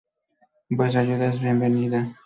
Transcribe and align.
Vuestra 0.71 1.01
ayuda 1.01 1.31
es 1.31 1.39
bienvenida! 1.39 2.11